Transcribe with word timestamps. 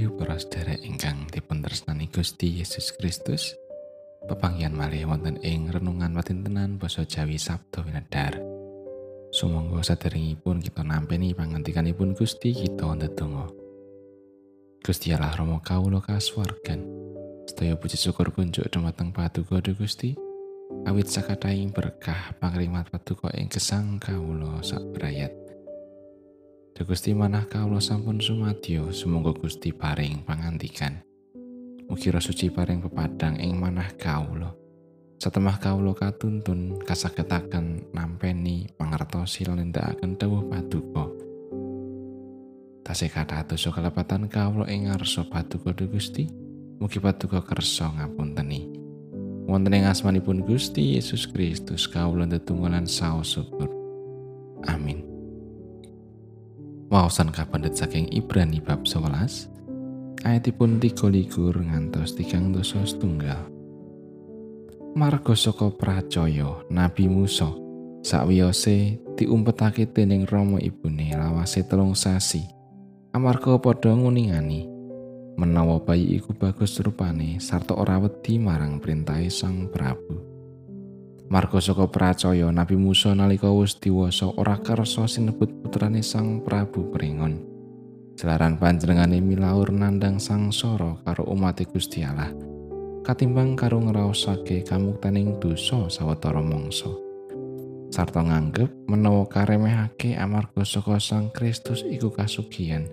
Rahayu 0.00 0.16
para 0.16 0.40
sedherek 0.40 0.80
ingkang 0.80 1.28
dipun 1.28 1.60
tresnani 1.60 2.08
Gusti 2.08 2.48
Yesus 2.48 2.96
Kristus. 2.96 3.52
Pepanggihan 4.24 4.72
malih 4.72 5.04
wonten 5.04 5.36
ing 5.44 5.68
renungan 5.68 6.16
watintenan 6.16 6.80
basa 6.80 7.04
Jawi 7.04 7.36
Sabdo 7.36 7.84
Winedar. 7.84 8.40
Sumangga 9.28 9.84
saderengipun 9.84 10.64
kita 10.64 10.80
nampeni 10.88 11.36
pangantikanipun 11.36 12.16
Gusti 12.16 12.56
kita 12.56 12.88
ndedonga. 12.88 13.52
Gusti 14.80 15.12
Allah 15.12 15.36
Rama 15.36 15.60
kawula 15.60 16.00
kasuwargan. 16.00 16.80
Sedaya 17.44 17.76
puji 17.76 18.00
syukur 18.00 18.32
kunjuk 18.32 18.72
dhumateng 18.72 19.12
Paduka 19.12 19.60
Gusti. 19.60 20.16
Awit 20.88 21.12
sakataing 21.12 21.76
berkah 21.76 22.32
pangrimat 22.40 22.88
Paduka 22.88 23.28
ing 23.36 23.52
gesang 23.52 24.00
kawula 24.00 24.64
sak 24.64 24.80
brayat. 26.70 26.88
Gusti 26.88 27.14
manah 27.14 27.46
kawula 27.46 27.80
sampun 27.80 28.20
sumadyo 28.20 28.92
sumangga 28.92 29.34
Gusti 29.34 29.72
paring 29.72 30.22
pangantikan. 30.24 31.02
Mugi 31.90 32.14
suci 32.14 32.50
paring 32.50 32.86
pepadang 32.86 33.36
ing 33.42 33.58
manah 33.58 33.90
kawula. 33.98 34.54
Satemah 35.20 35.58
kawula 35.60 35.92
katuntun 35.92 36.80
kasagetaken 36.80 37.92
nampeni 37.92 38.70
pangertosi 38.78 39.44
lan 39.44 39.60
nindakaken 39.60 40.16
dawuh 40.16 40.46
paduka. 40.48 41.04
Tasih 42.86 43.12
kathah 43.12 43.44
dosa 43.44 43.68
kelepatan 43.74 44.30
kawula 44.30 44.70
ing 44.70 44.88
ngarsa 44.88 45.26
paduka 45.28 45.74
Gusti. 45.74 46.30
Mugi 46.80 46.96
paduka 46.96 47.44
kersa 47.44 47.92
ngapunteni. 47.92 48.80
Wonten 49.50 49.74
ing 49.76 49.84
asmanipun 49.84 50.46
Gusti 50.46 50.96
Yesus 50.96 51.28
Kristus 51.28 51.84
kawula 51.90 52.24
ndedonga 52.24 52.72
lan 52.72 52.86
saos 52.88 53.36
syukur. 53.36 53.79
Wawasan 56.90 57.30
kapendet 57.30 57.78
saking 57.78 58.10
Ibrani 58.10 58.58
bab 58.58 58.82
11 58.82 60.26
ayatipun 60.26 60.82
tiga 60.82 61.06
likur 61.06 61.54
ngantos 61.54 62.18
tigang 62.18 62.50
dosa 62.50 62.82
setunggal. 62.82 63.46
Margo 64.98 65.38
saka 65.38 65.70
pracaya 65.70 66.66
Nabi 66.66 67.06
Musa 67.06 67.46
sakwiyose 68.02 68.98
diumpetake 69.14 69.86
dening 69.94 70.26
Rama 70.26 70.58
ibune 70.58 71.14
lawase 71.14 71.62
telung 71.62 71.94
sasi. 71.94 72.42
Amarga 73.14 73.54
padha 73.62 73.94
nguningani 73.94 74.66
menawa 75.38 75.78
bayi 75.78 76.18
iku 76.18 76.34
bagus 76.34 76.82
rupane 76.82 77.38
sarta 77.38 77.78
ora 77.78 78.02
wedi 78.02 78.34
marang 78.42 78.82
perintahe 78.82 79.30
Sang 79.30 79.70
Prabu 79.70 80.29
Marga 81.30 81.62
saka 81.62 81.86
pracaya 81.86 82.50
Nabi 82.50 82.74
Musa 82.74 83.14
nalika 83.14 83.46
wis 83.54 83.78
diwasa 83.78 84.34
ora 84.34 84.58
kersa 84.58 85.06
sinebut 85.06 85.62
putrane 85.62 86.02
Sang 86.02 86.42
Prabu 86.42 86.90
Pringon. 86.90 87.38
Jelaran 88.18 88.58
panjenengane 88.58 89.22
milaur 89.22 89.70
nandang 89.70 90.18
sangsara 90.18 90.98
karo 91.06 91.30
umat 91.30 91.62
Gusti 91.70 92.02
Allah. 92.02 92.34
Katimbang 93.06 93.54
karo 93.54 93.78
ngraosake 93.78 94.66
kamuktaning 94.66 95.38
dosa 95.38 95.86
sawetara 95.86 96.42
mangsa. 96.42 96.90
Sarta 97.94 98.26
nganggep 98.26 98.90
menawa 98.90 99.22
karemehake 99.30 100.18
amarga 100.18 100.66
saka 100.66 100.98
Sang 100.98 101.30
Kristus 101.30 101.86
iku 101.86 102.10
kasugihan 102.10 102.90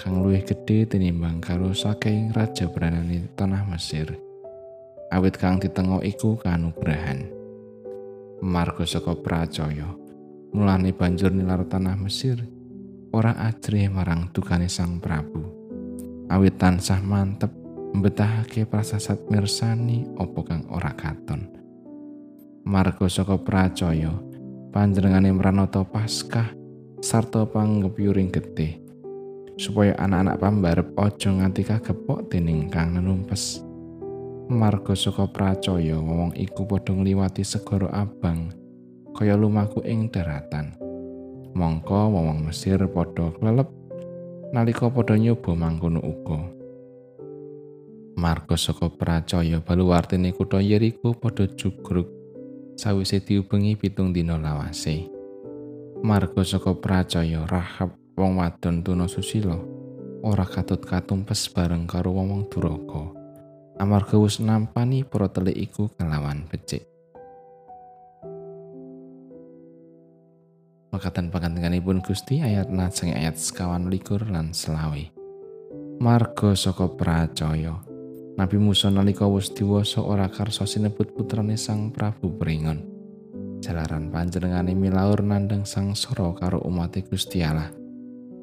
kang 0.00 0.24
luwih 0.24 0.40
gedhe 0.48 0.88
tinimbang 0.88 1.44
karo 1.44 1.76
saking 1.76 2.32
raja 2.32 2.72
branane 2.72 3.28
tanah 3.36 3.68
Mesir. 3.68 4.16
Awit 5.12 5.36
kang 5.36 5.60
ditengo 5.60 6.00
iku 6.00 6.40
kanugrahan. 6.40 7.35
Marga 8.46 8.86
saka 8.86 9.18
pracaya 9.18 9.90
mulane 10.54 10.94
banjur 10.94 11.34
nilar 11.34 11.66
tanah 11.66 11.98
Mesir 11.98 12.38
ora 13.10 13.34
ajrih 13.42 13.90
marang 13.90 14.30
dukane 14.30 14.70
sang 14.70 15.02
Prabu. 15.02 15.42
Awit 16.30 16.54
tansah 16.54 17.02
mantep 17.02 17.50
mbetahake 17.90 18.62
prasasat 18.70 19.26
mirsani 19.34 20.06
opo 20.14 20.46
kang 20.46 20.62
ora 20.70 20.94
katon. 20.94 21.42
Marga 22.62 23.10
saka 23.10 23.34
pracaya 23.34 24.14
panjenengane 24.70 25.34
mranata 25.34 25.82
Paskah 25.82 26.54
sarta 27.02 27.50
panggepyuring 27.50 28.30
getih 28.30 28.78
supaya 29.58 29.98
anak-anak 29.98 30.36
pambarep 30.38 30.88
aja 30.94 31.34
nganti 31.34 31.66
kagepok 31.66 32.30
dening 32.30 32.70
kang 32.70 32.94
nenumpes 32.94 33.65
marga 34.46 34.94
saka 34.94 35.26
pracaya 35.26 35.98
wong 35.98 36.30
iku 36.38 36.70
padha 36.70 36.94
ngliwati 36.94 37.42
segara 37.42 37.90
abang 37.90 38.54
kaya 39.10 39.34
lumaku 39.34 39.82
ing 39.82 40.06
daratan. 40.06 40.70
Mongko 41.56 42.14
wong 42.14 42.46
Mesir 42.46 42.78
padha 42.86 43.34
klelep 43.34 43.66
nalika 44.54 44.86
padha 44.86 45.18
nyoba 45.18 45.50
mangkono 45.58 45.98
uga. 45.98 46.38
Marga 48.16 48.54
saka 48.54 48.86
pracaya 48.86 49.58
baluwartine 49.58 50.30
kutha 50.30 50.62
Yeriko 50.62 51.18
padha 51.18 51.50
jugruk 51.50 52.06
sawise 52.78 53.18
diubengi 53.18 53.74
pitung 53.74 54.14
dina 54.14 54.38
lawase. 54.38 55.10
Marga 56.06 56.46
saka 56.46 56.70
pracaya 56.70 57.42
Rahab 57.50 57.98
wong 58.14 58.38
wadon 58.38 58.86
tuna 58.86 59.10
susila 59.10 59.58
ora 60.22 60.46
katut 60.46 60.86
katumpes 60.86 61.50
bareng 61.50 61.90
karo 61.90 62.14
wong 62.14 62.46
duraka 62.46 63.15
amarga 63.76 64.16
wis 64.16 64.40
nampani 64.40 65.04
para 65.04 65.28
telik 65.28 65.56
iku 65.56 65.92
kelawan 65.96 66.48
becik. 66.48 66.88
Makatan 70.96 71.28
pangantenganipun 71.28 72.00
Gusti 72.00 72.40
ayat 72.40 72.72
najeng 72.72 73.12
ayat 73.12 73.36
sekawan 73.36 73.92
likur 73.92 74.24
lan 74.32 74.56
selawi. 74.56 75.12
Marga 76.00 76.56
saka 76.56 76.88
pracaya. 76.88 77.76
Nabi 78.36 78.56
Musa 78.60 78.88
nalika 78.92 79.28
wis 79.28 79.52
diwasa 79.52 80.00
ora 80.04 80.28
karsa 80.28 80.64
sinebut 80.68 81.12
putrane 81.12 81.56
Sang 81.60 81.92
Prabu 81.92 82.36
Pringon. 82.36 82.80
Jalaran 83.60 84.12
panjenengane 84.12 84.76
milaur 84.76 85.24
nandang 85.24 85.64
sang 85.64 85.96
soro 85.96 86.36
karo 86.36 86.60
umat 86.64 86.96
Gusti 87.08 87.40
Allah. 87.44 87.72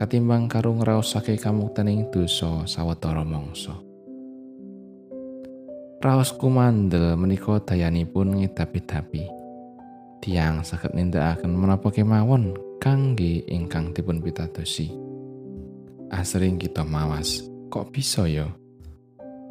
Katimbang 0.00 0.48
karo 0.48 0.76
ngraosake 0.76 1.36
kamuktening 1.36 2.08
dosa 2.08 2.64
sawetara 2.64 3.24
mangsa. 3.24 3.91
Raos 6.02 6.34
kumandel 6.34 7.14
menika 7.14 7.62
dayanipun 7.62 8.42
ngedapi-dapi. 8.42 9.22
Tiang 10.18 10.66
saged 10.66 10.98
nindakaken 10.98 11.54
menapa 11.54 11.94
kemawon 11.94 12.58
kangge 12.82 13.46
ingkang 13.46 13.94
dipun 13.94 14.18
pitadosi. 14.18 14.90
Asring 16.10 16.58
kita 16.58 16.82
mawas, 16.82 17.46
kok 17.70 17.94
bisa 17.94 18.26
ya? 18.26 18.50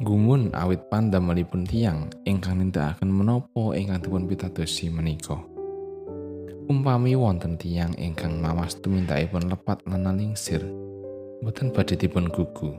Gumun 0.04 0.52
awit 0.52 0.92
pandamelipun 0.92 1.64
tiang 1.64 2.12
ingkang 2.28 2.60
nindakaken 2.60 3.08
menapa 3.08 3.72
ingkang 3.72 4.04
dipun 4.04 4.28
pitadosi 4.28 4.92
menika. 4.92 5.40
Umpami 6.68 7.16
wonten 7.16 7.56
tiang 7.56 7.96
ingkang 7.96 8.44
mawas 8.44 8.76
tumindakipun 8.76 9.48
lepat 9.48 9.88
lan 9.88 10.04
nalingsir, 10.04 10.60
boten 11.40 11.72
badhe 11.72 11.96
dipun 11.96 12.28
gugu, 12.28 12.76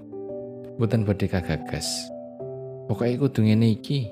boten 0.78 1.09
badhe 1.09 1.25
kagagas. 1.25 2.12
Pokoke 2.83 3.16
kudu 3.16 3.47
ngene 3.47 3.79
iki, 3.79 4.11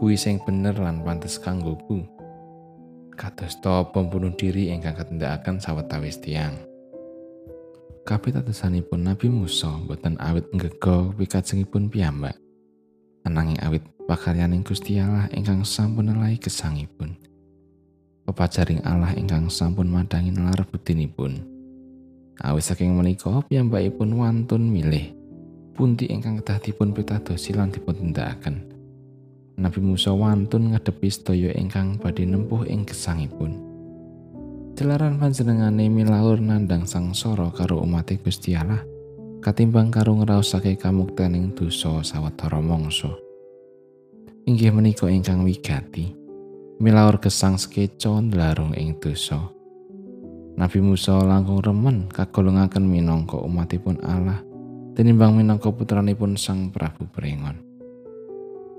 kuwi 0.00 0.16
sing 0.16 0.40
bener 0.40 0.72
lan 0.80 1.04
pantes 1.04 1.36
kanggoku. 1.36 2.00
Kados 3.12 3.60
to 3.60 3.72
pembunuh 3.92 4.32
diri 4.32 4.72
ingkang 4.72 4.96
katindakaken 4.96 5.60
sawetawis 5.60 6.20
tiang. 6.24 6.56
Kapitadosanipun 8.08 9.04
Nabi 9.04 9.28
Musa 9.28 9.68
boten 9.84 10.16
awit 10.16 10.48
nggega 10.48 11.12
wikajengipun 11.20 11.92
piyambak. 11.92 12.36
Ananging 13.28 13.60
awit 13.60 13.84
pakaryaning 14.08 14.64
Gusti 14.64 14.96
Allah 14.96 15.28
ingkang 15.36 15.64
sampun 15.64 16.08
nelahi 16.12 16.40
gesangipun. 16.40 17.20
Pepajaring 18.24 18.80
Allah 18.84 19.12
ingkang 19.12 19.52
sampun 19.52 19.92
madangi 19.92 20.32
nalar 20.32 20.64
budinipun. 20.68 21.40
Awit 22.40 22.64
saking 22.64 22.96
menika 22.96 23.44
piyambakipun 23.48 24.12
wantun 24.12 24.72
milih 24.72 25.15
pundi 25.76 26.08
ingkang 26.08 26.40
kedah 26.40 26.58
dipun 26.64 26.96
pitadosi 26.96 27.52
lan 27.52 27.68
dipun. 27.68 28.16
Nabi 29.56 29.80
Musa 29.80 30.16
wantun 30.16 30.72
ngadepi 30.72 31.08
sedaya 31.12 31.52
ingkang 31.52 32.00
badhe 32.00 32.24
nempuh 32.24 32.64
ing 32.64 32.88
gesangipun. 32.88 33.56
Jelaran 34.76 35.20
panjenengane 35.20 35.88
milaur 35.88 36.40
nandang 36.40 36.84
sangsara 36.84 37.48
karo 37.52 37.80
umat 37.84 38.12
Gusti 38.20 38.52
Allah 38.52 38.84
katimbang 39.40 39.88
karo 39.88 40.16
ngraosake 40.20 40.76
kamuktening 40.76 41.56
dosa 41.56 42.04
sawetara 42.04 42.60
mangsa. 42.60 43.08
Inggih 44.44 44.72
menika 44.76 45.08
ingkang 45.08 45.44
wigati. 45.44 46.12
Milaur 46.76 47.16
gesang 47.16 47.56
sekeca 47.56 48.20
ndlarung 48.20 48.76
ing 48.76 49.00
dosa. 49.00 49.40
Nabi 50.56 50.80
Musa 50.80 51.16
langkung 51.24 51.60
remen 51.60 52.08
kagolongaken 52.08 52.84
minangka 52.84 53.36
umatipun 53.40 54.00
Allah 54.04 54.40
tinimbang 54.96 55.36
minangka 55.36 55.68
putranipun 55.68 56.40
Sang 56.40 56.72
Prabu 56.72 57.04
Pringon. 57.12 57.60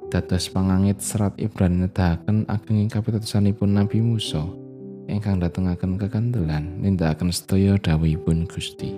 Dados 0.09 0.49
pangangit 0.49 0.97
serat 0.97 1.37
Ibrani 1.37 1.85
nedahaken 1.85 2.49
ageng 2.49 2.89
kapitadosanipun 2.89 3.77
Nabi 3.77 4.01
Musa 4.01 4.41
ingkang 5.05 5.37
datengaken 5.37 6.01
kekandelan 6.01 6.81
nindakaken 6.81 7.29
sedaya 7.29 7.77
dawuhipun 7.77 8.49
Gusti 8.49 8.97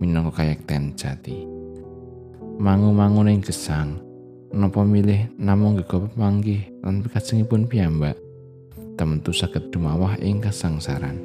minangka 0.00 0.40
kayekten 0.40 0.96
jati. 0.96 1.44
mangu-mangun 2.56 3.36
ing 3.36 3.44
gesang 3.44 4.00
napa 4.48 4.80
milih 4.80 5.28
namung 5.36 5.76
gego 5.76 6.08
pemanggih 6.08 6.64
lan 6.80 7.04
kajengipun 7.04 7.68
piyambak 7.68 8.16
tentu 8.96 9.28
saged 9.28 9.68
dumawah 9.68 10.16
ing 10.24 10.40
kasangsaran 10.40 11.20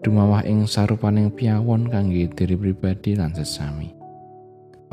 dumawah 0.00 0.40
ing 0.48 0.64
sarupaning 0.64 1.28
piawon 1.28 1.92
kangge 1.92 2.24
diri 2.32 2.56
pribadi 2.56 3.20
lan 3.20 3.36
sesami 3.36 3.95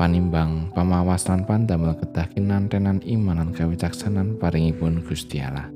panimbang 0.04 0.68
pamawas 0.76 1.24
lan 1.32 1.48
pandamel 1.48 1.96
kedah 1.96 2.28
kinantenan 2.28 3.00
iman 3.08 3.40
lan 3.40 3.56
kawicaksanan 3.56 4.36
paringipun 4.36 5.00
Gusti 5.00 5.40
Allah 5.40 5.72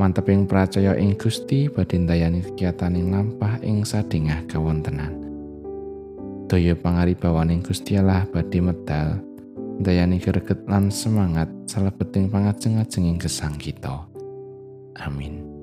manteping 0.00 0.48
percaya 0.48 0.96
ing 0.96 1.12
Gusti 1.20 1.68
badhe 1.68 2.00
ndayani 2.00 2.40
kegiatan 2.40 2.96
ing 2.96 3.12
lampah 3.12 3.60
ing 3.60 3.84
sadingah 3.84 4.48
kawontenan 4.48 5.20
daya 6.48 6.72
pangaribawaning 6.72 7.60
Gusti 7.60 8.00
Allah 8.00 8.24
badhe 8.24 8.64
medal 8.64 9.20
dayani 9.84 10.16
greget 10.16 10.64
lan 10.64 10.88
semangat 10.88 11.52
salebeting 11.68 12.32
pangajeng-ajenging 12.32 13.20
gesang 13.20 13.60
kita. 13.60 14.08
Amin. 14.96 15.53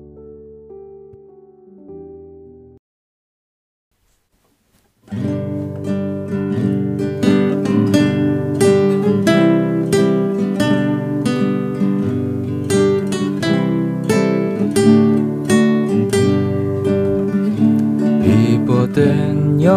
Iboten 19.62 19.70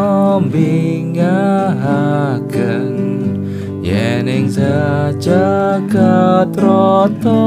nyombingahaken 0.50 2.90
yening 3.86 4.50
sejagat 4.50 6.50
rata 6.58 7.46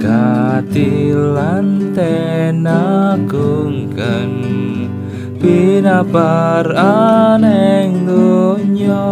katilan 0.00 1.92
tenagungken 1.92 4.32
pinapar 5.36 6.64
aneng 6.72 8.08
donya 8.08 9.04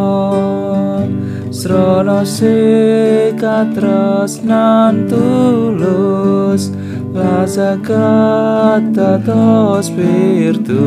srana 1.53 2.25
sikatresnan 2.25 5.05
tulus 5.05 6.73
lazakat 7.13 8.97
tatos 8.97 9.93
spiritus 9.93 10.83